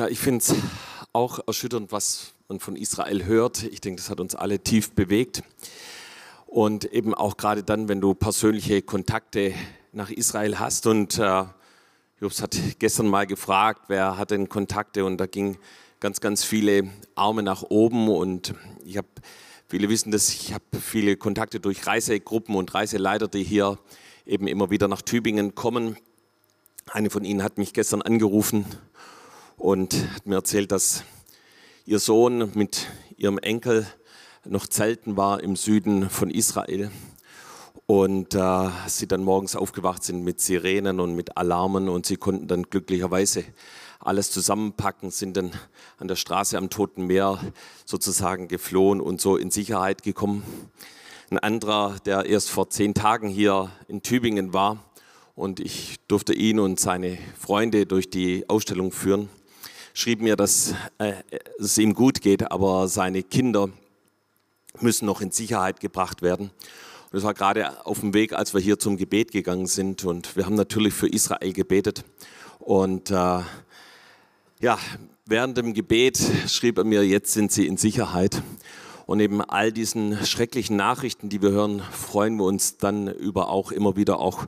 [0.00, 0.54] Ja, ich finde es
[1.12, 3.64] auch erschütternd, was man von Israel hört.
[3.64, 5.42] Ich denke, das hat uns alle tief bewegt.
[6.46, 9.52] Und eben auch gerade dann, wenn du persönliche Kontakte
[9.92, 10.86] nach Israel hast.
[10.86, 11.44] Und äh,
[12.18, 15.04] Jobs hat gestern mal gefragt, wer hat denn Kontakte?
[15.04, 15.58] Und da ging
[16.00, 18.08] ganz, ganz viele Arme nach oben.
[18.08, 19.08] Und ich habe,
[19.68, 23.78] viele wissen das, ich habe viele Kontakte durch Reisegruppen und Reiseleiter, die hier
[24.24, 25.98] eben immer wieder nach Tübingen kommen.
[26.90, 28.64] Eine von ihnen hat mich gestern angerufen
[29.60, 31.04] und hat mir erzählt, dass
[31.84, 32.86] ihr Sohn mit
[33.18, 33.86] ihrem Enkel
[34.46, 36.90] noch zelten war im Süden von Israel
[37.84, 42.48] und äh, sie dann morgens aufgewacht sind mit Sirenen und mit Alarmen und sie konnten
[42.48, 43.44] dann glücklicherweise
[43.98, 45.52] alles zusammenpacken, sind dann
[45.98, 47.38] an der Straße am Toten Meer
[47.84, 50.42] sozusagen geflohen und so in Sicherheit gekommen.
[51.30, 54.78] Ein anderer, der erst vor zehn Tagen hier in Tübingen war
[55.34, 59.28] und ich durfte ihn und seine Freunde durch die Ausstellung führen
[60.00, 61.12] schrieb mir, dass äh,
[61.58, 63.68] es ihm gut geht, aber seine Kinder
[64.80, 66.46] müssen noch in Sicherheit gebracht werden.
[66.46, 70.06] Und das war gerade auf dem Weg, als wir hier zum Gebet gegangen sind.
[70.06, 72.04] Und wir haben natürlich für Israel gebetet.
[72.60, 73.40] Und äh,
[74.60, 74.78] ja,
[75.26, 78.42] während dem Gebet schrieb er mir, jetzt sind sie in Sicherheit.
[79.04, 83.70] Und neben all diesen schrecklichen Nachrichten, die wir hören, freuen wir uns dann über auch
[83.70, 84.46] immer wieder auch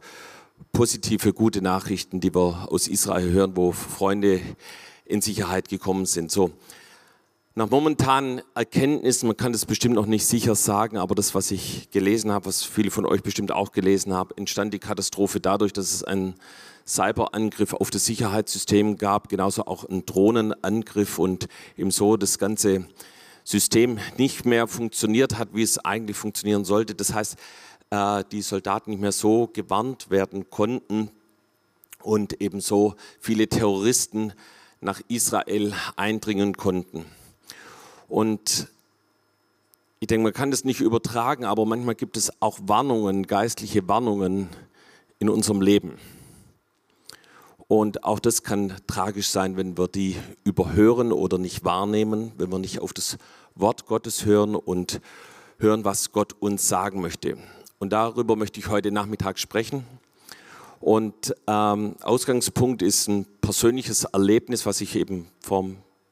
[0.73, 4.41] positive, gute Nachrichten, die wir aus Israel hören, wo Freunde
[5.13, 6.31] in Sicherheit gekommen sind.
[6.31, 6.51] So,
[7.55, 11.91] nach momentanen Erkenntnissen, man kann das bestimmt noch nicht sicher sagen, aber das, was ich
[11.91, 15.93] gelesen habe, was viele von euch bestimmt auch gelesen haben, entstand die Katastrophe dadurch, dass
[15.93, 16.35] es einen
[16.87, 22.87] Cyberangriff auf das Sicherheitssystem gab, genauso auch einen Drohnenangriff und eben so das ganze
[23.45, 26.95] System nicht mehr funktioniert hat, wie es eigentlich funktionieren sollte.
[26.95, 27.37] Das heißt,
[27.91, 31.11] äh, die Soldaten nicht mehr so gewarnt werden konnten
[32.03, 34.33] und ebenso viele Terroristen
[34.83, 37.07] nach Israel eindringen konnten.
[38.09, 38.69] Und
[40.01, 44.49] ich denke, man kann das nicht übertragen, aber manchmal gibt es auch Warnungen, geistliche Warnungen
[45.19, 45.99] in unserem Leben.
[47.69, 52.59] Und auch das kann tragisch sein, wenn wir die überhören oder nicht wahrnehmen, wenn wir
[52.59, 53.17] nicht auf das
[53.55, 55.01] Wort Gottes hören und
[55.59, 57.39] hören, was Gott uns sagen möchte.
[57.79, 59.87] Und darüber möchte ich heute Nachmittag sprechen.
[60.81, 65.67] Und ähm, Ausgangspunkt ist ein persönliches Erlebnis, was ich eben vor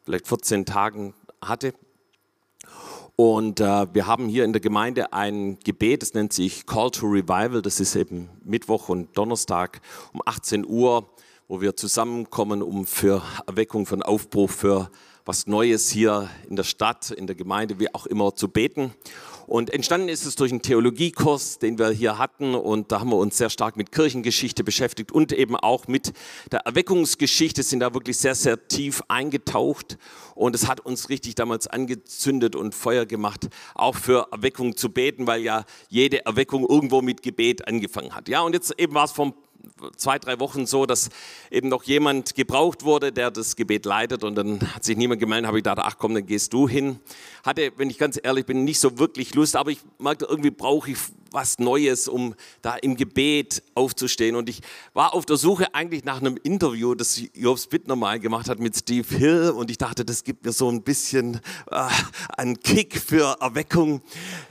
[0.04, 1.72] vielleicht 14 Tagen hatte.
[3.16, 7.06] Und äh, wir haben hier in der Gemeinde ein Gebet, das nennt sich Call to
[7.06, 7.62] Revival.
[7.62, 9.80] Das ist eben Mittwoch und Donnerstag
[10.12, 11.08] um 18 Uhr,
[11.48, 14.90] wo wir zusammenkommen, um für Erweckung, für einen Aufbruch, für
[15.24, 18.92] was Neues hier in der Stadt, in der Gemeinde, wie auch immer zu beten.
[19.50, 22.55] Und entstanden ist es durch einen Theologiekurs, den wir hier hatten.
[22.55, 26.12] Und da haben wir uns sehr stark mit Kirchengeschichte beschäftigt und eben auch mit
[26.53, 29.99] der Erweckungsgeschichte, sind da wirklich sehr, sehr tief eingetaucht.
[30.37, 35.27] Und es hat uns richtig damals angezündet und Feuer gemacht, auch für Erweckung zu beten,
[35.27, 38.28] weil ja jede Erweckung irgendwo mit Gebet angefangen hat.
[38.28, 39.34] Ja, und jetzt eben war es vom
[39.97, 41.11] zwei, drei Wochen so, dass
[41.50, 45.47] eben noch jemand gebraucht wurde, der das Gebet leitet und dann hat sich niemand gemeldet,
[45.47, 47.00] habe ich gedacht, ach komm, dann gehst du hin.
[47.44, 50.90] Hatte, wenn ich ganz ehrlich bin, nicht so wirklich Lust, aber ich merkte, irgendwie brauche
[50.90, 50.98] ich
[51.32, 54.36] was Neues, um da im Gebet aufzustehen.
[54.36, 54.60] Und ich
[54.94, 58.76] war auf der Suche eigentlich nach einem Interview, das Jobs Bittner mal gemacht hat mit
[58.76, 59.50] Steve Hill.
[59.50, 61.40] Und ich dachte, das gibt mir so ein bisschen
[61.70, 61.88] äh,
[62.36, 64.02] einen Kick für Erweckung.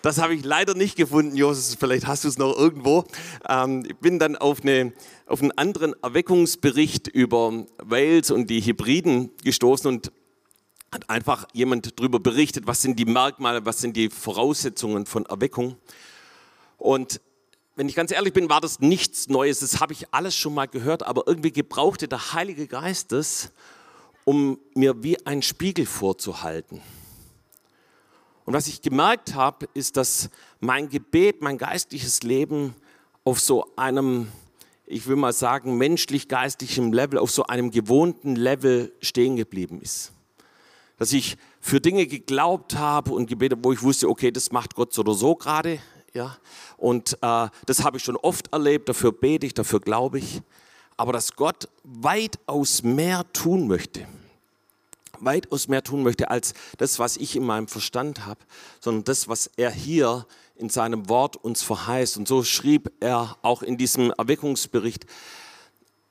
[0.01, 1.77] Das habe ich leider nicht gefunden, Josef.
[1.79, 3.05] Vielleicht hast du es noch irgendwo.
[3.47, 4.93] Ähm, ich bin dann auf, eine,
[5.25, 10.11] auf einen anderen Erweckungsbericht über Wales und die Hybriden gestoßen und
[10.91, 15.77] hat einfach jemand darüber berichtet, was sind die Merkmale, was sind die Voraussetzungen von Erweckung.
[16.77, 17.21] Und
[17.75, 19.59] wenn ich ganz ehrlich bin, war das nichts Neues.
[19.59, 23.51] Das habe ich alles schon mal gehört, aber irgendwie gebrauchte der Heilige Geist es,
[24.25, 26.81] um mir wie ein Spiegel vorzuhalten.
[28.45, 30.29] Und was ich gemerkt habe, ist, dass
[30.59, 32.75] mein Gebet, mein geistliches Leben
[33.23, 34.27] auf so einem,
[34.87, 40.13] ich will mal sagen, menschlich-geistlichem Level, auf so einem gewohnten Level stehen geblieben ist.
[40.99, 44.93] Dass ich für Dinge geglaubt habe und gebetet, wo ich wusste, okay, das macht Gott
[44.93, 45.79] so oder so gerade
[46.13, 46.37] ja?
[46.77, 50.41] Und äh, das habe ich schon oft erlebt, dafür bete ich, dafür glaube ich.
[50.97, 54.05] Aber dass Gott weitaus mehr tun möchte,
[55.19, 58.41] weitaus mehr tun möchte als das, was ich in meinem Verstand habe,
[58.79, 60.25] sondern das, was er hier
[60.55, 62.17] in seinem Wort uns verheißt.
[62.17, 65.05] Und so schrieb er auch in diesem Erweckungsbericht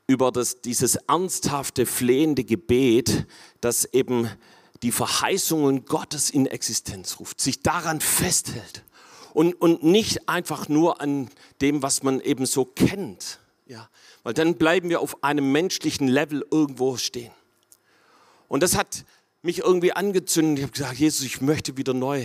[0.07, 3.27] über das, dieses ernsthafte, flehende Gebet,
[3.61, 4.31] das eben
[4.83, 8.85] die Verheißungen Gottes in Existenz ruft, sich daran festhält
[9.35, 11.29] und, und nicht einfach nur an
[11.61, 13.41] dem, was man eben so kennt.
[13.67, 13.89] Ja,
[14.23, 17.33] weil dann bleiben wir auf einem menschlichen Level irgendwo stehen.
[18.49, 19.05] Und das hat
[19.43, 20.59] mich irgendwie angezündet.
[20.59, 22.25] Ich habe gesagt, Jesus, ich möchte wieder neu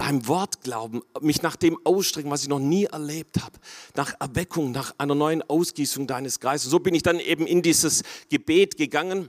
[0.00, 3.58] deinem Wort glauben, mich nach dem ausstrecken, was ich noch nie erlebt habe,
[3.94, 6.70] nach Erweckung, nach einer neuen Ausgießung deines Geistes.
[6.70, 9.28] So bin ich dann eben in dieses Gebet gegangen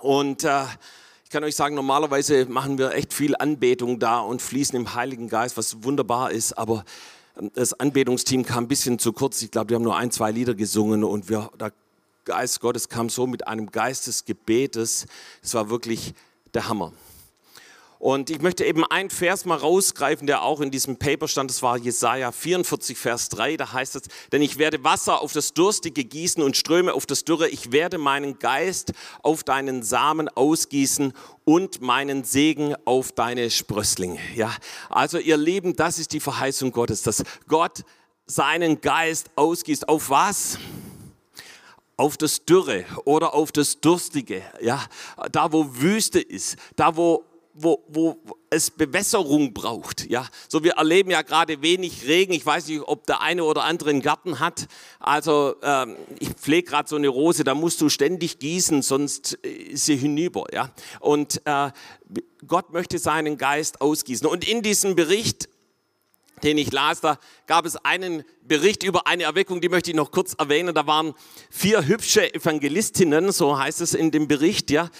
[0.00, 0.64] und äh,
[1.34, 5.56] kann euch sagen, normalerweise machen wir echt viel Anbetung da und fließen im Heiligen Geist,
[5.56, 6.84] was wunderbar ist, aber
[7.36, 9.42] ähm, das Anbetungsteam kam ein bisschen zu kurz.
[9.42, 11.72] Ich glaube, die haben nur ein, zwei Lieder gesungen und wir, der
[12.24, 15.06] Geist Gottes kam so mit einem Geist des Gebetes.
[15.42, 16.14] Es war wirklich
[16.54, 16.92] der Hammer.
[18.04, 21.48] Und ich möchte eben einen Vers mal rausgreifen, der auch in diesem Paper stand.
[21.48, 23.56] Das war Jesaja 44, Vers 3.
[23.56, 27.24] Da heißt es, denn ich werde Wasser auf das Durstige gießen und Ströme auf das
[27.24, 27.48] Dürre.
[27.48, 28.92] Ich werde meinen Geist
[29.22, 31.14] auf deinen Samen ausgießen
[31.44, 34.20] und meinen Segen auf deine Sprösslinge.
[34.34, 34.54] Ja,
[34.90, 37.84] also ihr Lieben, das ist die Verheißung Gottes, dass Gott
[38.26, 39.88] seinen Geist ausgießt.
[39.88, 40.58] Auf was?
[41.96, 44.84] auf das Dürre oder auf das Durstige, ja,
[45.30, 47.24] da wo Wüste ist, da wo
[47.54, 48.18] wo, wo
[48.50, 50.10] es Bewässerung braucht.
[50.10, 52.32] Ja, so wir erleben ja gerade wenig Regen.
[52.32, 54.66] Ich weiß nicht, ob der eine oder andere einen Garten hat.
[54.98, 59.86] Also ähm, ich pflege gerade so eine Rose, da musst du ständig gießen, sonst ist
[59.86, 60.46] sie hinüber.
[60.52, 60.70] Ja,
[61.00, 61.70] und äh,
[62.46, 64.26] Gott möchte seinen Geist ausgießen.
[64.26, 65.48] Und in diesem Bericht
[66.42, 70.10] den ich las, da gab es einen Bericht über eine Erweckung, die möchte ich noch
[70.10, 70.74] kurz erwähnen.
[70.74, 71.14] Da waren
[71.48, 74.90] vier hübsche Evangelistinnen, so heißt es in dem Bericht, ja,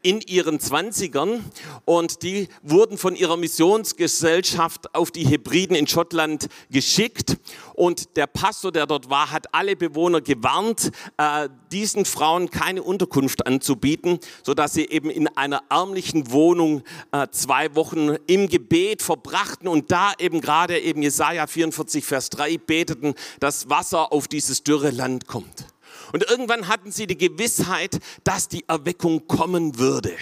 [0.00, 1.44] in ihren Zwanzigern.
[1.84, 7.36] Und die wurden von ihrer Missionsgesellschaft auf die Hebriden in Schottland geschickt.
[7.74, 13.46] Und der Pastor, der dort war, hat alle Bewohner gewarnt, äh, diesen Frauen keine Unterkunft
[13.46, 19.68] anzubieten, sodass sie eben in einer ärmlichen Wohnung äh, zwei Wochen im Gebet verbrachten.
[19.68, 24.90] Und da eben gerade eben Jesaja 44, Vers 3 beteten, dass Wasser auf dieses dürre
[24.90, 25.66] Land kommt.
[26.12, 30.12] Und irgendwann hatten sie die Gewissheit, dass die Erweckung kommen würde.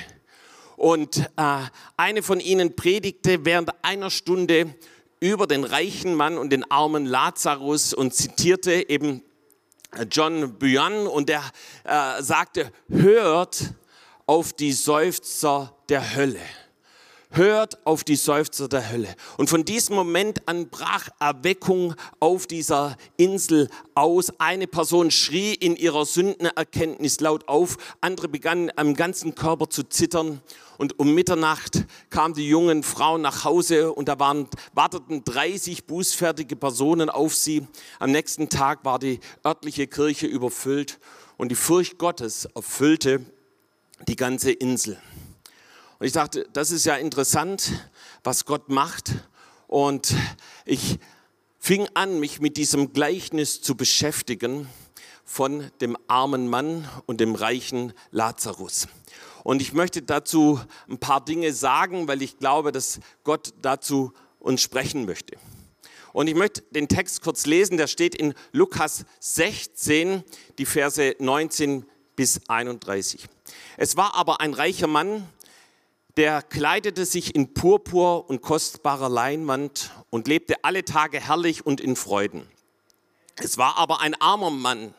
[0.77, 1.59] Und äh,
[1.97, 4.75] eine von ihnen predigte während einer Stunde
[5.21, 9.23] über den reichen Mann und den armen Lazarus und zitierte eben
[10.11, 11.43] John Bunyan und der
[11.85, 13.75] äh, sagte, hört
[14.27, 16.41] auf die Seufzer der Hölle
[17.33, 19.15] hört auf die Seufzer der Hölle.
[19.37, 24.33] Und von diesem Moment an brach Erweckung auf dieser Insel aus.
[24.39, 30.41] Eine Person schrie in ihrer Sündenerkenntnis laut auf, andere begannen am ganzen Körper zu zittern.
[30.79, 36.57] Und um Mitternacht kamen die jungen Frauen nach Hause und da waren, warteten 30 bußfertige
[36.57, 37.67] Personen auf sie.
[37.99, 40.99] Am nächsten Tag war die örtliche Kirche überfüllt
[41.37, 43.25] und die Furcht Gottes erfüllte
[44.09, 44.99] die ganze Insel.
[46.03, 47.71] Und ich dachte, das ist ja interessant,
[48.25, 49.13] was Gott macht.
[49.69, 50.17] Und
[50.65, 50.99] ich
[51.61, 54.69] fing an, mich mit diesem Gleichnis zu beschäftigen
[55.25, 58.89] von dem armen Mann und dem reichen Lazarus.
[59.45, 64.61] Und ich möchte dazu ein paar Dinge sagen, weil ich glaube, dass Gott dazu uns
[64.61, 65.37] sprechen möchte.
[66.13, 70.25] Und ich möchte den Text kurz lesen, der steht in Lukas 16,
[70.59, 73.29] die Verse 19 bis 31.
[73.77, 75.29] Es war aber ein reicher Mann,
[76.17, 81.97] der kleidete sich in Purpur und kostbarer Leinwand und lebte alle Tage herrlich und in
[81.97, 82.47] Freuden.
[83.37, 84.95] Es war aber ein armer Mann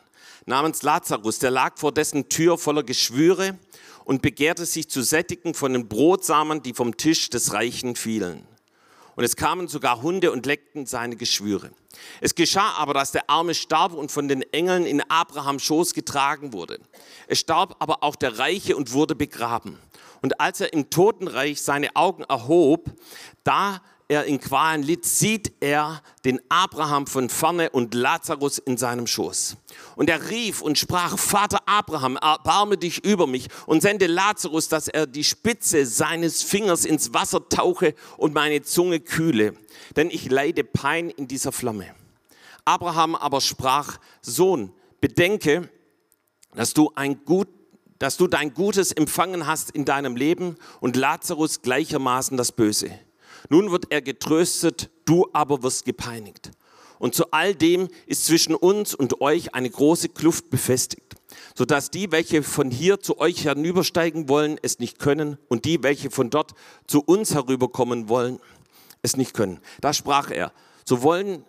[0.46, 3.58] namens Lazarus, der lag vor dessen Tür voller Geschwüre
[4.04, 8.46] und begehrte sich zu sättigen von den Brotsamen, die vom Tisch des Reichen fielen.
[9.16, 11.70] Und es kamen sogar Hunde und leckten seine Geschwüre.
[12.20, 16.52] Es geschah aber, dass der Arme starb und von den Engeln in Abrahams Schoß getragen
[16.52, 16.80] wurde.
[17.28, 19.78] Es starb aber auch der Reiche und wurde begraben.
[20.22, 22.90] Und als er im Totenreich seine Augen erhob,
[23.44, 29.06] da er in Qualen litt, sieht er den Abraham von ferne und Lazarus in seinem
[29.06, 29.56] Schoß.
[29.96, 34.88] Und er rief und sprach, Vater Abraham, erbarme dich über mich und sende Lazarus, dass
[34.88, 39.54] er die Spitze seines Fingers ins Wasser tauche und meine Zunge kühle,
[39.96, 41.94] denn ich leide Pein in dieser Flamme.
[42.64, 45.68] Abraham aber sprach, Sohn, bedenke,
[46.54, 47.48] dass du ein gut
[47.98, 52.90] dass du dein Gutes empfangen hast in deinem Leben und Lazarus gleichermaßen das Böse.
[53.48, 56.50] Nun wird er getröstet, du aber wirst gepeinigt.
[56.98, 61.14] Und zu all dem ist zwischen uns und euch eine große Kluft befestigt,
[61.54, 66.10] sodass die, welche von hier zu euch herübersteigen wollen, es nicht können und die, welche
[66.10, 66.54] von dort
[66.86, 68.38] zu uns herüberkommen wollen,
[69.02, 69.60] es nicht können.
[69.80, 70.52] Da sprach er,
[70.84, 71.44] so wollen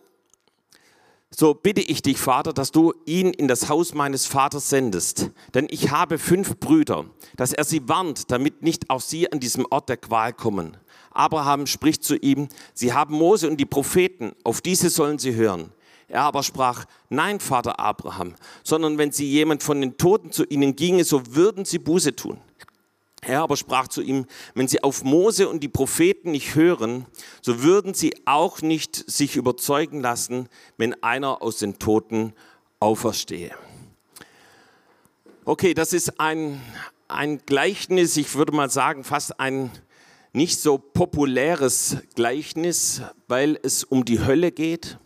[1.37, 5.31] so bitte ich dich, Vater, dass du ihn in das Haus meines Vaters sendest.
[5.53, 9.65] Denn ich habe fünf Brüder, dass er sie warnt, damit nicht auch sie an diesem
[9.69, 10.77] Ort der Qual kommen.
[11.15, 15.72] Abraham spricht zu ihm, sie haben Mose und die Propheten, auf diese sollen sie hören.
[16.07, 20.75] Er aber sprach, nein, Vater Abraham, sondern wenn sie jemand von den Toten zu ihnen
[20.75, 22.39] ginge, so würden sie Buße tun.
[23.22, 27.07] Er aber sprach zu ihm, wenn sie auf Mose und die Propheten nicht hören,
[27.41, 32.34] so würden sie auch nicht sich überzeugen lassen, wenn einer aus den Toten
[32.79, 33.51] auferstehe.
[35.43, 36.62] Okay, das ist ein,
[37.07, 39.72] ein Gleichnis, ich würde mal sagen, fast ein
[40.36, 45.00] nicht so populäres Gleichnis, weil es um die Hölle geht.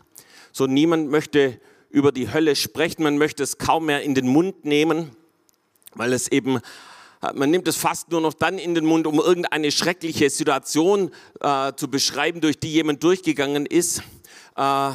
[0.52, 4.64] So niemand möchte über die Hölle sprechen, man möchte es kaum mehr in den Mund
[4.64, 5.12] nehmen,
[5.94, 6.60] weil es eben
[7.34, 11.10] man nimmt es fast nur noch dann in den Mund, um irgendeine schreckliche Situation
[11.40, 13.98] äh, zu beschreiben, durch die jemand durchgegangen ist.
[14.56, 14.92] Äh,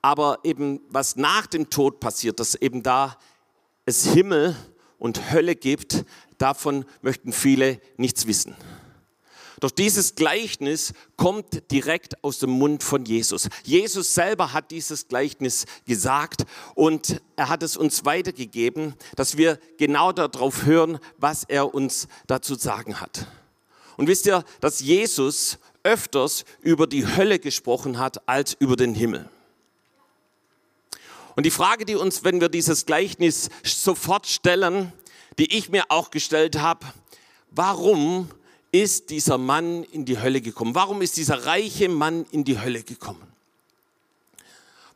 [0.00, 3.18] aber eben was nach dem Tod passiert, dass eben da
[3.86, 4.54] es Himmel
[4.98, 6.04] und Hölle gibt,
[6.38, 8.54] davon möchten viele nichts wissen.
[9.64, 13.48] Doch dieses Gleichnis kommt direkt aus dem Mund von Jesus.
[13.62, 16.44] Jesus selber hat dieses Gleichnis gesagt
[16.74, 22.56] und er hat es uns weitergegeben, dass wir genau darauf hören, was er uns dazu
[22.56, 23.26] sagen hat.
[23.96, 29.30] Und wisst ihr, dass Jesus öfters über die Hölle gesprochen hat als über den Himmel.
[31.36, 34.92] Und die Frage, die uns, wenn wir dieses Gleichnis sofort stellen,
[35.38, 36.84] die ich mir auch gestellt habe,
[37.50, 38.28] warum
[38.74, 40.74] ist dieser Mann in die Hölle gekommen?
[40.74, 43.22] Warum ist dieser reiche Mann in die Hölle gekommen?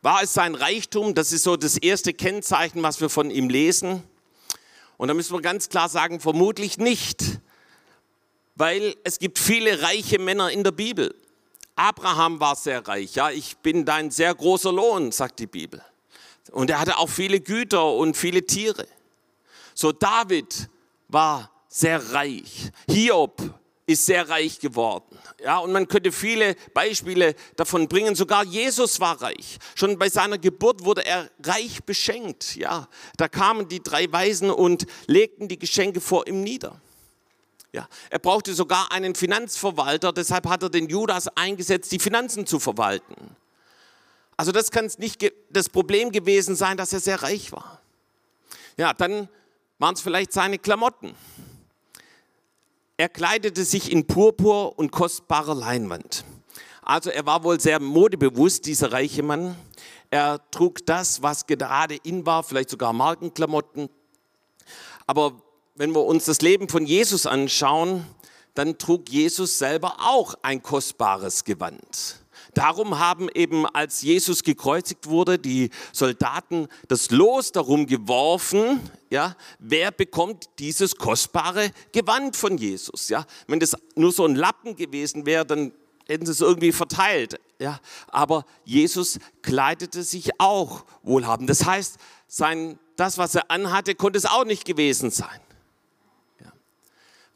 [0.01, 1.15] War es sein Reichtum?
[1.15, 4.03] Das ist so das erste Kennzeichen, was wir von ihm lesen.
[4.97, 7.39] Und da müssen wir ganz klar sagen, vermutlich nicht,
[8.55, 11.15] weil es gibt viele reiche Männer in der Bibel.
[11.77, 13.15] Abraham war sehr reich.
[13.15, 15.81] Ja, ich bin dein sehr großer Lohn, sagt die Bibel.
[16.51, 18.85] Und er hatte auch viele Güter und viele Tiere.
[19.73, 20.69] So David
[21.07, 22.71] war sehr reich.
[22.89, 23.58] Hiob
[23.89, 25.17] ist sehr reich geworden.
[25.43, 28.13] Ja, und man könnte viele Beispiele davon bringen.
[28.13, 29.57] Sogar Jesus war reich.
[29.73, 32.55] Schon bei seiner Geburt wurde er reich beschenkt.
[32.55, 36.79] Ja, da kamen die drei Weisen und legten die Geschenke vor ihm nieder.
[37.71, 42.59] Ja, er brauchte sogar einen Finanzverwalter, deshalb hat er den Judas eingesetzt, die Finanzen zu
[42.59, 43.35] verwalten.
[44.37, 47.81] Also das kann nicht das Problem gewesen sein, dass er sehr reich war.
[48.77, 49.29] Ja, dann
[49.79, 51.15] waren es vielleicht seine Klamotten.
[52.99, 56.25] Er kleidete sich in Purpur und kostbarer Leinwand.
[56.81, 59.55] Also er war wohl sehr modebewusst, dieser reiche Mann.
[60.09, 63.87] Er trug das, was gerade in war, vielleicht sogar Markenklamotten.
[65.07, 65.41] Aber
[65.75, 68.05] wenn wir uns das Leben von Jesus anschauen,
[68.53, 72.18] dann trug Jesus selber auch ein kostbares Gewand.
[72.53, 78.79] Darum haben eben, als Jesus gekreuzigt wurde, die Soldaten das Los darum geworfen,
[79.09, 83.09] ja, wer bekommt dieses kostbare Gewand von Jesus.
[83.09, 83.25] Ja?
[83.47, 85.71] Wenn das nur so ein Lappen gewesen wäre, dann
[86.07, 87.39] hätten sie es irgendwie verteilt.
[87.59, 87.79] Ja?
[88.07, 91.49] Aber Jesus kleidete sich auch wohlhabend.
[91.49, 95.39] Das heißt, sein, das, was er anhatte, konnte es auch nicht gewesen sein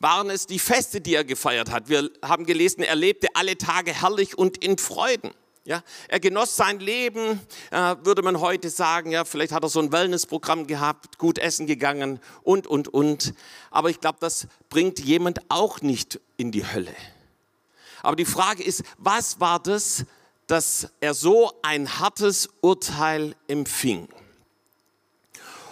[0.04, 1.90] waren es die Feste, die er gefeiert hat.
[1.90, 5.32] Wir haben gelesen, er lebte alle Tage herrlich und in Freuden.
[5.66, 7.40] Ja, er genoss sein Leben,
[7.72, 9.12] äh, würde man heute sagen.
[9.12, 13.34] Ja, vielleicht hat er so ein Wellnessprogramm gehabt, gut essen gegangen und, und, und.
[13.72, 16.94] Aber ich glaube, das bringt jemand auch nicht in die Hölle.
[18.02, 20.06] Aber die Frage ist, was war das,
[20.48, 24.10] dass er so ein hartes Urteil empfing?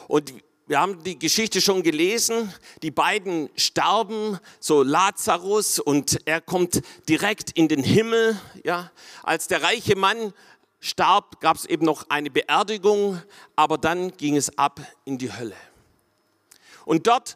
[0.07, 0.33] Und
[0.71, 2.49] wir haben die Geschichte schon gelesen.
[2.81, 8.39] Die beiden sterben, so Lazarus, und er kommt direkt in den Himmel.
[8.63, 8.89] Ja,
[9.21, 10.31] als der reiche Mann
[10.79, 13.21] starb, gab es eben noch eine Beerdigung,
[13.57, 15.57] aber dann ging es ab in die Hölle.
[16.85, 17.35] Und dort,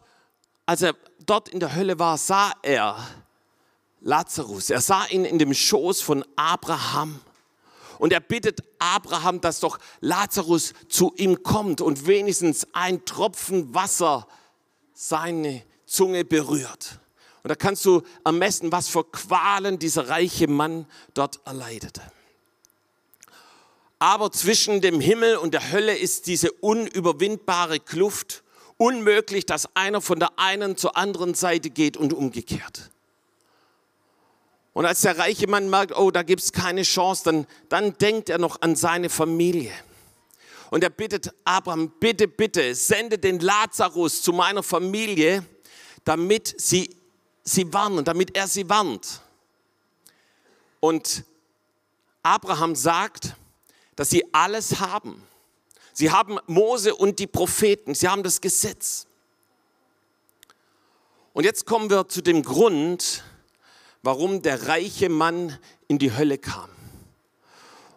[0.64, 0.94] als er
[1.26, 3.06] dort in der Hölle war, sah er
[4.00, 4.70] Lazarus.
[4.70, 7.20] Er sah ihn in dem Schoß von Abraham
[7.98, 14.26] und er bittet Abraham, dass doch Lazarus zu ihm kommt und wenigstens ein Tropfen Wasser
[14.94, 17.00] seine Zunge berührt.
[17.42, 22.02] Und da kannst du ermessen, was für Qualen dieser reiche Mann dort erleidete.
[23.98, 28.42] Aber zwischen dem Himmel und der Hölle ist diese unüberwindbare Kluft.
[28.78, 32.90] Unmöglich, dass einer von der einen zur anderen Seite geht und umgekehrt.
[34.76, 38.28] Und als der reiche Mann merkt, oh, da gibt es keine Chance, dann, dann denkt
[38.28, 39.72] er noch an seine Familie.
[40.68, 45.46] Und er bittet Abraham, bitte, bitte, sende den Lazarus zu meiner Familie,
[46.04, 46.94] damit sie
[47.42, 49.22] sie warnen, damit er sie warnt.
[50.80, 51.24] Und
[52.22, 53.34] Abraham sagt,
[53.94, 55.22] dass sie alles haben.
[55.94, 59.06] Sie haben Mose und die Propheten, sie haben das Gesetz.
[61.32, 63.24] Und jetzt kommen wir zu dem Grund,
[64.02, 66.68] warum der reiche Mann in die Hölle kam.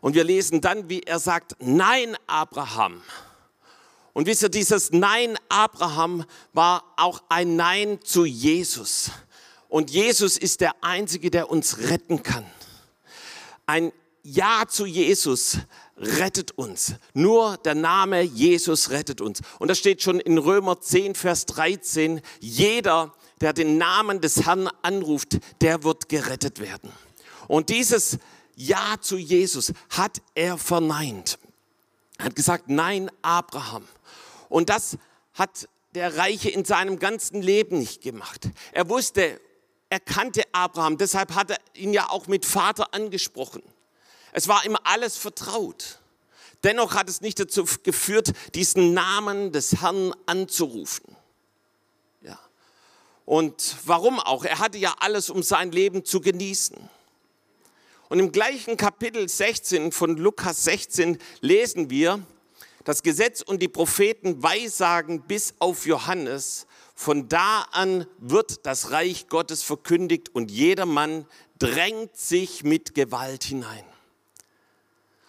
[0.02, 3.02] Und wir lesen dann, wie er sagt, nein, Abraham.
[4.14, 9.12] Und wisst ihr, dieses Nein, Abraham war auch ein Nein zu Jesus.
[9.68, 12.46] Und Jesus ist der Einzige, der uns retten kann.
[13.66, 15.60] Ein Ja zu Jesus
[15.96, 16.96] rettet uns.
[17.14, 19.42] Nur der Name Jesus rettet uns.
[19.60, 22.22] Und das steht schon in Römer 10, Vers 13.
[22.40, 26.92] Jeder, der den Namen des Herrn anruft, der wird gerettet werden.
[27.48, 28.18] Und dieses
[28.56, 31.40] Ja zu Jesus hat er verneint.
[32.18, 33.88] Er hat gesagt, nein, Abraham.
[34.50, 34.98] Und das
[35.34, 38.50] hat der Reiche in seinem ganzen Leben nicht gemacht.
[38.72, 39.40] Er wusste,
[39.90, 43.64] er kannte Abraham, deshalb hat er ihn ja auch mit Vater angesprochen.
[44.32, 46.00] Es war ihm alles vertraut.
[46.64, 51.16] Dennoch hat es nicht dazu geführt, diesen Namen des Herrn anzurufen.
[53.30, 54.44] Und warum auch?
[54.44, 56.76] Er hatte ja alles, um sein Leben zu genießen.
[58.10, 62.26] Und im gleichen Kapitel 16 von Lukas 16 lesen wir,
[62.86, 66.66] das Gesetz und die Propheten weissagen bis auf Johannes.
[66.96, 71.28] Von da an wird das Reich Gottes verkündigt und jedermann
[71.60, 73.86] drängt sich mit Gewalt hinein.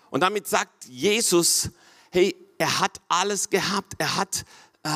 [0.08, 1.68] Und damit sagt Jesus,
[2.10, 3.92] hey, er hat alles gehabt.
[3.98, 4.46] Er hat,
[4.84, 4.88] äh,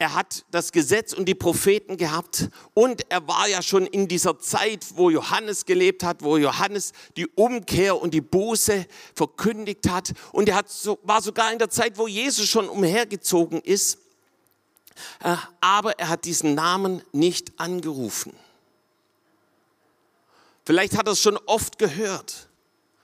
[0.00, 2.48] er hat das Gesetz und die Propheten gehabt.
[2.72, 7.26] Und er war ja schon in dieser Zeit, wo Johannes gelebt hat, wo Johannes die
[7.26, 10.12] Umkehr und die Buße verkündigt hat.
[10.32, 10.66] Und er hat
[11.02, 13.98] war sogar in der Zeit, wo Jesus schon umhergezogen ist.
[15.22, 18.32] Äh, aber er hat diesen Namen nicht angerufen.
[20.64, 22.48] Vielleicht hat er es schon oft gehört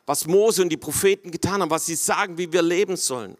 [0.07, 3.37] was Mose und die Propheten getan haben, was sie sagen, wie wir leben sollen.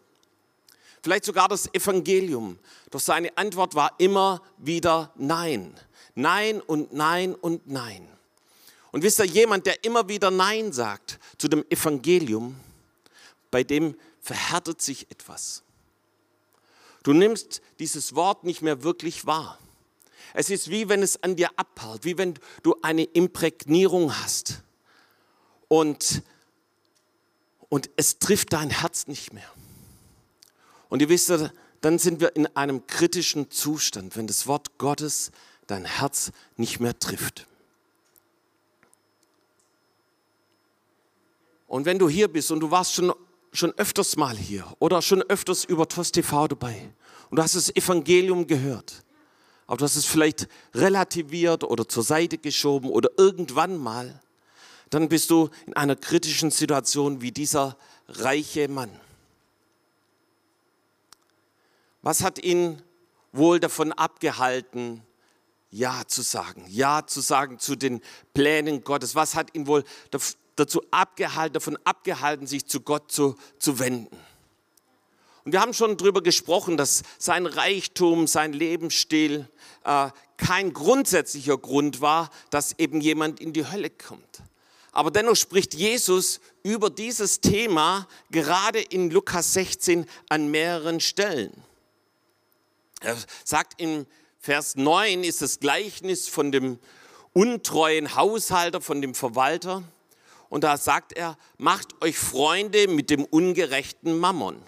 [1.03, 2.59] Vielleicht sogar das Evangelium.
[2.91, 5.73] Doch seine Antwort war immer wieder Nein.
[6.15, 8.07] Nein und Nein und Nein.
[8.91, 12.55] Und wisst ihr, jemand, der immer wieder Nein sagt zu dem Evangelium,
[13.51, 15.63] bei dem verhärtet sich etwas.
[17.03, 19.59] Du nimmst dieses Wort nicht mehr wirklich wahr.
[20.33, 24.61] Es ist wie wenn es an dir abperlt, wie wenn du eine Imprägnierung hast.
[25.67, 26.23] Und
[27.69, 29.51] und es trifft dein Herz nicht mehr.
[30.89, 31.31] Und ihr wisst,
[31.81, 35.31] dann sind wir in einem kritischen Zustand, wenn das Wort Gottes
[35.67, 37.45] dein Herz nicht mehr trifft.
[41.67, 43.13] Und wenn du hier bist und du warst schon,
[43.51, 46.89] schon öfters mal hier oder schon öfters über TOS TV dabei
[47.29, 49.03] und du hast das Evangelium gehört,
[49.67, 54.21] aber du hast es vielleicht relativiert oder zur Seite geschoben oder irgendwann mal,
[54.89, 57.75] dann bist du in einer kritischen Situation wie dieser
[58.07, 58.89] reiche Mann.
[62.07, 62.81] Was hat ihn
[63.33, 65.03] wohl davon abgehalten,
[65.71, 67.99] Ja zu sagen, Ja zu sagen zu den
[68.33, 69.13] Plänen Gottes?
[69.13, 69.83] Was hat ihn wohl
[70.55, 74.15] dazu abgehalten, davon abgehalten, sich zu Gott zu, zu wenden?
[75.43, 79.45] Und wir haben schon darüber gesprochen, dass sein Reichtum, sein Lebensstil
[79.83, 84.43] äh, kein grundsätzlicher Grund war, dass eben jemand in die Hölle kommt.
[84.93, 91.66] Aber dennoch spricht Jesus über dieses Thema gerade in Lukas 16 an mehreren Stellen.
[93.01, 94.05] Er sagt in
[94.39, 96.79] Vers 9 ist das Gleichnis von dem
[97.33, 99.83] untreuen Haushalter, von dem Verwalter.
[100.49, 104.61] Und da sagt er, macht euch Freunde mit dem ungerechten Mammon.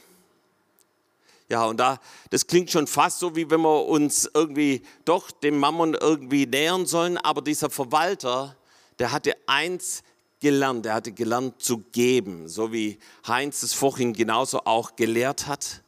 [1.48, 5.58] Ja, und da, das klingt schon fast so, wie wenn wir uns irgendwie doch dem
[5.58, 7.18] Mammon irgendwie nähern sollen.
[7.18, 8.56] Aber dieser Verwalter,
[9.00, 10.04] der hatte eins
[10.40, 10.86] gelernt.
[10.86, 15.82] Er hatte gelernt zu geben, so wie Heinz es vorhin genauso auch gelehrt hat.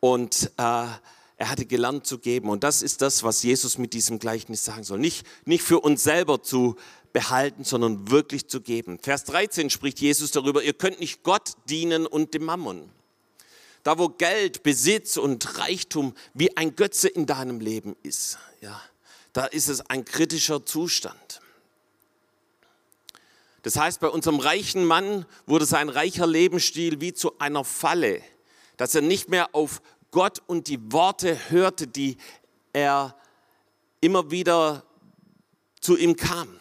[0.00, 0.86] Und äh,
[1.38, 2.50] er hatte gelernt zu geben.
[2.50, 4.98] Und das ist das, was Jesus mit diesem Gleichnis sagen soll.
[4.98, 6.76] Nicht, nicht für uns selber zu
[7.12, 8.98] behalten, sondern wirklich zu geben.
[8.98, 12.90] Vers 13 spricht Jesus darüber, ihr könnt nicht Gott dienen und dem Mammon.
[13.84, 18.80] Da wo Geld, Besitz und Reichtum wie ein Götze in deinem Leben ist, ja,
[19.32, 21.40] da ist es ein kritischer Zustand.
[23.62, 28.22] Das heißt, bei unserem reichen Mann wurde sein reicher Lebensstil wie zu einer Falle,
[28.76, 32.16] dass er nicht mehr auf Gott und die Worte hörte, die
[32.72, 33.14] er
[34.00, 34.84] immer wieder
[35.80, 36.58] zu ihm kam.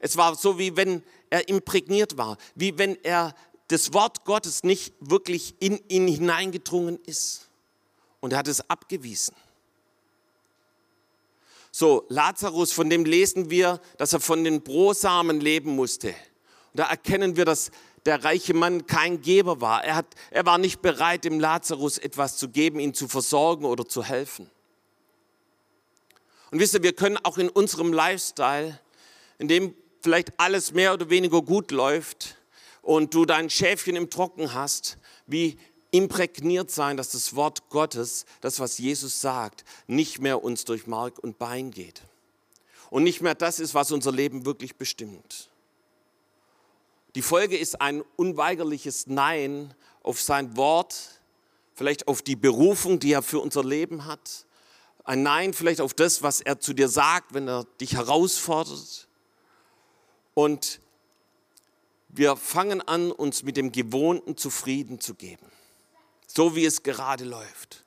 [0.00, 3.34] Es war so, wie wenn er imprägniert war, wie wenn er
[3.68, 7.48] das Wort Gottes nicht wirklich in ihn hineingedrungen ist.
[8.20, 9.34] Und er hat es abgewiesen.
[11.72, 16.14] So, Lazarus, von dem lesen wir, dass er von den Brosamen leben musste.
[16.74, 17.70] Da erkennen wir, dass
[18.06, 19.84] der reiche Mann kein Geber war.
[19.84, 23.86] Er, hat, er war nicht bereit, dem Lazarus etwas zu geben, ihn zu versorgen oder
[23.86, 24.50] zu helfen.
[26.50, 28.78] Und wisst ihr, wir können auch in unserem Lifestyle,
[29.38, 32.36] in dem vielleicht alles mehr oder weniger gut läuft
[32.82, 35.58] und du dein Schäfchen im Trocken hast, wie
[35.90, 41.18] imprägniert sein, dass das Wort Gottes, das was Jesus sagt, nicht mehr uns durch Mark
[41.18, 42.02] und Bein geht.
[42.90, 45.49] und nicht mehr das ist, was unser Leben wirklich bestimmt.
[47.14, 51.20] Die Folge ist ein unweigerliches Nein auf sein Wort,
[51.74, 54.46] vielleicht auf die Berufung, die er für unser Leben hat.
[55.04, 59.08] Ein Nein vielleicht auf das, was er zu dir sagt, wenn er dich herausfordert.
[60.34, 60.80] Und
[62.08, 65.46] wir fangen an, uns mit dem Gewohnten zufrieden zu geben,
[66.26, 67.84] so wie es gerade läuft.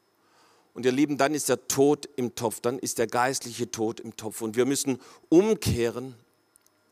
[0.73, 4.17] Und ihr Lieben, dann ist der Tod im Topf, dann ist der geistliche Tod im
[4.17, 4.41] Topf.
[4.41, 6.15] Und wir müssen umkehren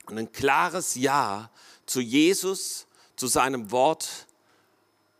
[0.08, 1.52] und ein klares Ja
[1.86, 4.28] zu Jesus, zu seinem Wort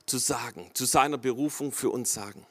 [0.06, 2.46] zu sagen, zu seiner Berufung für uns sagen.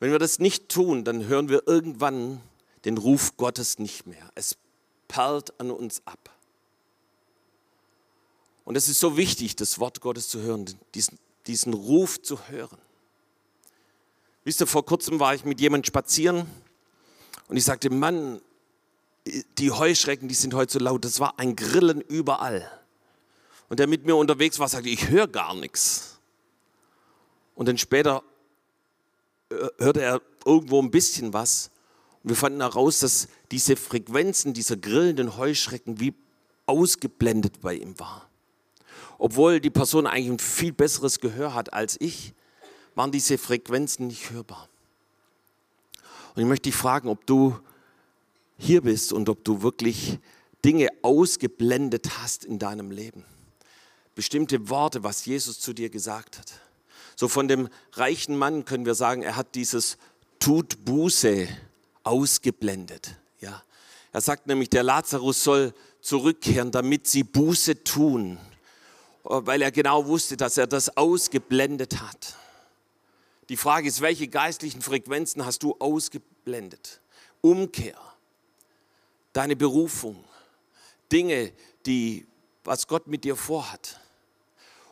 [0.00, 2.40] Wenn wir das nicht tun, dann hören wir irgendwann
[2.84, 4.30] den Ruf Gottes nicht mehr.
[4.34, 4.56] Es
[5.08, 6.30] perlt an uns ab.
[8.64, 12.78] Und es ist so wichtig, das Wort Gottes zu hören, diesen, diesen Ruf zu hören.
[14.44, 16.46] Wisst ihr, vor kurzem war ich mit jemandem spazieren
[17.48, 18.40] und ich sagte, Mann,
[19.58, 21.04] die Heuschrecken, die sind heute so laut.
[21.04, 22.70] Das war ein Grillen überall.
[23.68, 26.18] Und der mit mir unterwegs war, sagte, ich höre gar nichts.
[27.54, 28.22] Und dann später
[29.50, 31.70] äh, hörte er irgendwo ein bisschen was.
[32.22, 36.14] Und wir fanden heraus, dass diese Frequenzen dieser grillenden Heuschrecken wie
[36.66, 38.28] ausgeblendet bei ihm war.
[39.18, 42.34] Obwohl die Person eigentlich ein viel besseres Gehör hat als ich,
[42.94, 44.68] waren diese Frequenzen nicht hörbar.
[46.34, 47.58] Und ich möchte dich fragen, ob du
[48.58, 50.18] hier bist und ob du wirklich
[50.64, 53.24] Dinge ausgeblendet hast in deinem Leben.
[54.14, 56.52] Bestimmte Worte, was Jesus zu dir gesagt hat.
[57.14, 59.96] So von dem reichen Mann können wir sagen, er hat dieses
[60.40, 61.48] Tut Buße
[62.02, 63.14] ausgeblendet.
[63.40, 63.62] Ja.
[64.12, 68.38] Er sagt nämlich, der Lazarus soll zurückkehren, damit sie Buße tun,
[69.22, 72.36] weil er genau wusste, dass er das ausgeblendet hat.
[73.48, 77.00] Die Frage ist, welche geistlichen Frequenzen hast du ausgeblendet?
[77.40, 77.98] Umkehr
[79.32, 80.24] deine Berufung,
[81.10, 81.52] Dinge,
[81.86, 82.26] die,
[82.64, 84.00] was Gott mit dir vorhat.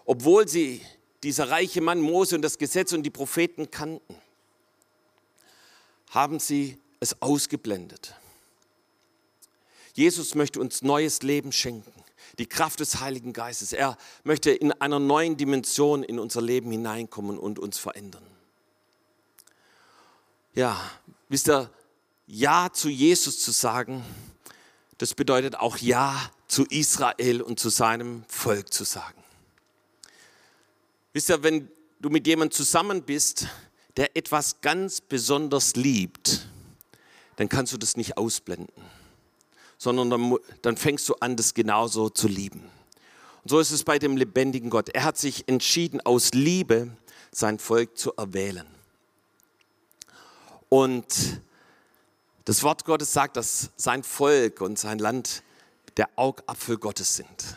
[0.04, 0.80] Obwohl sie,
[1.22, 4.14] dieser reiche Mann Mose und das Gesetz und die Propheten kannten,
[6.10, 8.14] haben sie es ausgeblendet.
[9.94, 11.92] Jesus möchte uns neues Leben schenken,
[12.38, 13.72] die Kraft des Heiligen Geistes.
[13.72, 18.26] Er möchte in einer neuen Dimension in unser Leben hineinkommen und uns verändern.
[20.54, 20.78] Ja,
[21.28, 21.70] wisst ihr,
[22.26, 24.04] Ja zu Jesus zu sagen,
[24.98, 29.22] das bedeutet auch Ja zu Israel und zu seinem Volk zu sagen.
[31.12, 31.68] Wisst ihr, wenn
[32.00, 33.46] du mit jemandem zusammen bist,
[33.96, 36.48] der etwas ganz besonders liebt,
[37.36, 38.74] dann kannst du das nicht ausblenden,
[39.78, 42.60] sondern dann, dann fängst du an, das genauso zu lieben.
[43.44, 44.88] Und so ist es bei dem lebendigen Gott.
[44.88, 46.90] Er hat sich entschieden, aus Liebe
[47.30, 48.66] sein Volk zu erwählen.
[50.68, 51.40] Und
[52.46, 55.42] das Wort Gottes sagt, dass sein Volk und sein Land
[55.96, 57.56] der Augapfel Gottes sind.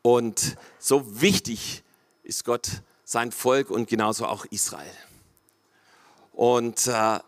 [0.00, 1.84] Und so wichtig
[2.22, 4.90] ist Gott sein Volk und genauso auch Israel.
[6.32, 7.18] Und äh,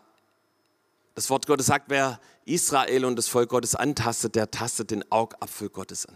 [1.13, 5.69] das Wort Gottes sagt, wer Israel und das Volk Gottes antastet, der tastet den Augapfel
[5.69, 6.15] Gottes an.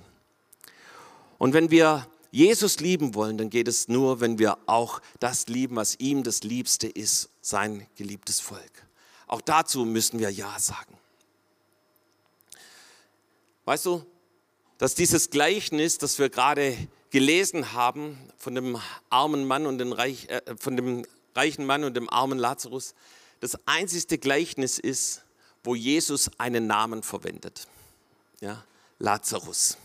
[1.38, 5.76] Und wenn wir Jesus lieben wollen, dann geht es nur, wenn wir auch das lieben,
[5.76, 8.88] was ihm das Liebste ist, sein geliebtes Volk.
[9.28, 10.98] Auch dazu müssen wir Ja sagen.
[13.66, 14.06] Weißt du,
[14.78, 16.78] dass dieses Gleichnis, das wir gerade
[17.10, 21.06] gelesen haben von dem armen Mann und dem, Reich, äh, von dem
[21.36, 22.94] reichen Mann und dem armen Lazarus,
[23.40, 25.24] das einzigste Gleichnis ist,
[25.64, 27.68] wo Jesus einen Namen verwendet.
[28.42, 28.64] Ja,
[29.00, 29.78] Lazarus.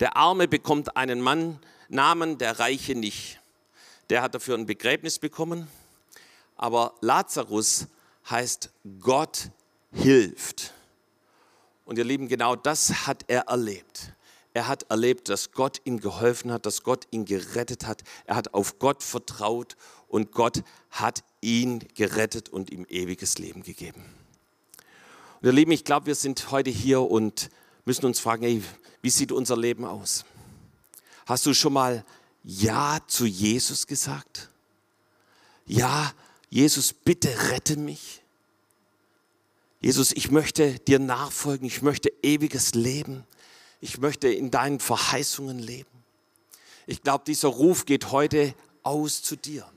[0.00, 3.40] Der Arme bekommt einen Mann, Namen, der Reiche nicht.
[4.10, 5.68] Der hat dafür ein Begräbnis bekommen.
[6.56, 7.86] Aber Lazarus
[8.30, 9.50] heißt Gott
[9.92, 10.72] hilft.
[11.84, 14.12] Und ihr Lieben, genau das hat er erlebt.
[14.54, 18.02] Er hat erlebt, dass Gott ihm geholfen hat, dass Gott ihn gerettet hat.
[18.24, 19.76] Er hat auf Gott vertraut
[20.08, 24.04] und Gott hat ihn gerettet und ihm ewiges Leben gegeben.
[25.40, 27.50] Und ihr Lieben, ich glaube, wir sind heute hier und
[27.84, 28.62] müssen uns fragen, ey,
[29.00, 30.24] wie sieht unser Leben aus?
[31.26, 32.04] Hast du schon mal
[32.42, 34.48] Ja zu Jesus gesagt?
[35.66, 36.12] Ja,
[36.50, 38.22] Jesus, bitte rette mich.
[39.80, 43.24] Jesus, ich möchte dir nachfolgen, ich möchte ewiges Leben,
[43.80, 45.90] ich möchte in deinen Verheißungen leben.
[46.86, 49.68] Ich glaube, dieser Ruf geht heute aus zu dir.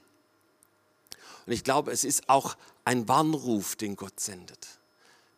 [1.45, 2.55] Und ich glaube, es ist auch
[2.85, 4.67] ein Warnruf, den Gott sendet.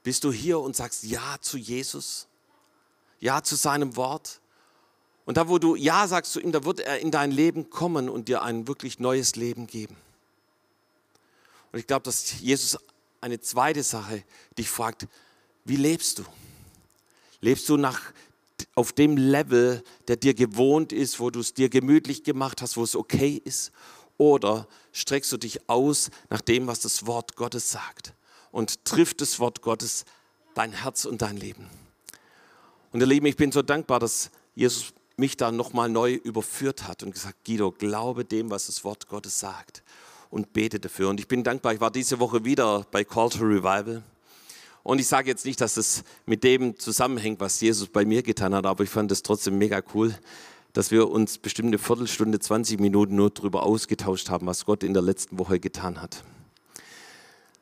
[0.04, 2.28] Bist du hier und sagst Ja zu Jesus?
[3.19, 4.39] Ja zu seinem Wort?
[5.26, 8.10] Und da, wo du Ja sagst zu ihm, da wird er in dein Leben kommen
[8.10, 9.96] und dir ein wirklich neues Leben geben.
[11.74, 12.78] Und ich glaube, dass Jesus
[13.20, 14.24] eine zweite Sache,
[14.58, 15.08] die fragt,
[15.66, 16.24] wie lebst du?
[17.42, 18.14] Lebst du nach,
[18.76, 22.84] auf dem Level, der dir gewohnt ist, wo du es dir gemütlich gemacht hast, wo
[22.84, 23.72] es okay ist?
[24.20, 28.14] Oder streckst du dich aus nach dem, was das Wort Gottes sagt?
[28.52, 30.06] Und trifft das Wort Gottes
[30.54, 31.68] dein Herz und dein Leben?
[32.92, 37.02] Und ihr Lieben, ich bin so dankbar, dass Jesus mich da nochmal neu überführt hat
[37.02, 39.82] und gesagt, Guido, glaube dem, was das Wort Gottes sagt
[40.34, 41.10] und bete dafür.
[41.10, 44.02] Und ich bin dankbar, ich war diese Woche wieder bei Call to Revival.
[44.82, 48.56] Und ich sage jetzt nicht, dass es mit dem zusammenhängt, was Jesus bei mir getan
[48.56, 50.15] hat, aber ich fand es trotzdem mega cool,
[50.74, 54.93] dass wir uns bestimmt eine Viertelstunde, 20 Minuten nur darüber ausgetauscht haben, was Gott in
[54.93, 56.24] der letzten Woche getan hat.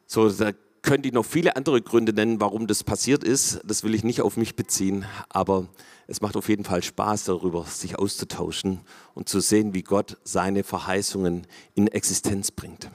[0.08, 3.62] So, da könnte ich noch viele andere Gründe nennen, warum das passiert ist.
[3.66, 5.68] Das will ich nicht auf mich beziehen, aber
[6.08, 8.82] es macht auf jeden Fall Spaß darüber, sich auszutauschen
[9.14, 12.90] und zu sehen, wie Gott seine Verheißungen in Existenz bringt.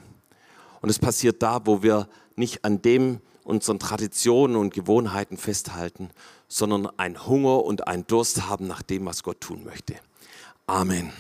[0.83, 6.11] Und es passiert da, wo wir nicht an dem unseren Traditionen und Gewohnheiten festhalten,
[6.49, 9.95] sondern ein Hunger und ein Durst haben nach dem, was Gott tun möchte.
[10.67, 11.13] Amen.